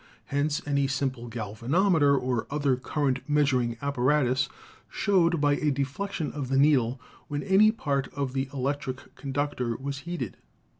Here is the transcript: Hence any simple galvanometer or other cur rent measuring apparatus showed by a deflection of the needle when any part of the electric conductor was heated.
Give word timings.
Hence 0.25 0.63
any 0.65 0.87
simple 0.87 1.27
galvanometer 1.29 2.17
or 2.17 2.47
other 2.49 2.75
cur 2.75 3.05
rent 3.05 3.19
measuring 3.29 3.77
apparatus 3.83 4.49
showed 4.89 5.39
by 5.39 5.57
a 5.57 5.69
deflection 5.69 6.31
of 6.31 6.47
the 6.49 6.57
needle 6.57 6.99
when 7.27 7.43
any 7.43 7.69
part 7.71 8.07
of 8.15 8.33
the 8.33 8.49
electric 8.51 9.13
conductor 9.13 9.75
was 9.77 9.99
heated. 9.99 10.37